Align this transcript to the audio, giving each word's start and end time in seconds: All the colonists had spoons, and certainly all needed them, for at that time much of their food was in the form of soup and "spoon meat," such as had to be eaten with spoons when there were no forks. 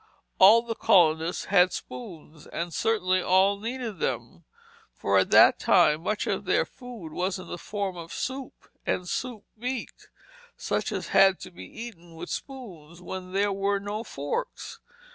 All 0.39 0.63
the 0.63 0.73
colonists 0.73 1.45
had 1.45 1.71
spoons, 1.71 2.47
and 2.47 2.73
certainly 2.73 3.21
all 3.21 3.59
needed 3.59 3.99
them, 3.99 4.45
for 4.95 5.19
at 5.19 5.29
that 5.29 5.59
time 5.59 6.01
much 6.01 6.25
of 6.25 6.45
their 6.45 6.65
food 6.65 7.11
was 7.13 7.37
in 7.37 7.47
the 7.47 7.59
form 7.59 7.95
of 7.97 8.11
soup 8.11 8.67
and 8.83 9.07
"spoon 9.07 9.43
meat," 9.55 10.07
such 10.57 10.91
as 10.91 11.09
had 11.09 11.39
to 11.41 11.51
be 11.51 11.65
eaten 11.65 12.15
with 12.15 12.31
spoons 12.31 12.99
when 12.99 13.31
there 13.31 13.53
were 13.53 13.79
no 13.79 14.03
forks. 14.03 14.79